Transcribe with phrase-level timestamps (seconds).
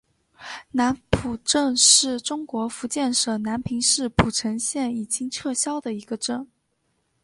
[0.71, 6.49] 南浦镇是中国福建省南平市浦城县已经撤销的一个镇。